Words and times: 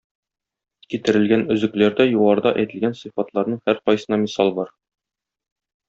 Китерелгән 0.93 1.43
өзекләрдә 1.57 2.09
югарыда 2.13 2.55
әйтелгән 2.63 2.99
сыйфатларның 3.03 3.63
һәркайсына 3.71 4.23
мисал 4.27 4.55
бар. 4.61 4.77